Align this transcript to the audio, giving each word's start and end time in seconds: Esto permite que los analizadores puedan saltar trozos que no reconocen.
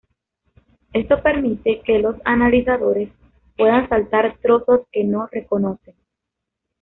Esto 0.93 1.21
permite 1.21 1.83
que 1.85 1.99
los 1.99 2.15
analizadores 2.25 3.11
puedan 3.55 3.87
saltar 3.87 4.35
trozos 4.41 4.79
que 4.91 5.03
no 5.03 5.27
reconocen. 5.27 5.93